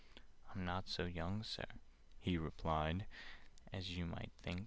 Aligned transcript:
"I'm 0.55 0.65
not 0.65 0.89
so 0.89 1.05
young, 1.05 1.43
Sir," 1.43 1.67
he 2.19 2.35
replied, 2.35 3.05
"As 3.71 3.91
you 3.91 4.07
might 4.07 4.31
think. 4.41 4.59